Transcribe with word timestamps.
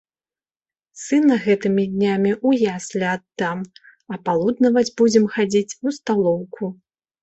Сына 1.03 1.37
гэтымі 1.43 1.85
днямі 1.93 2.31
ў 2.47 2.73
яслі 2.77 3.05
аддам, 3.15 3.59
а 4.13 4.23
палуднаваць 4.27 4.89
будзем 4.99 5.33
хадзіць 5.39 5.77
у 5.85 5.99
сталоўку. 6.03 6.77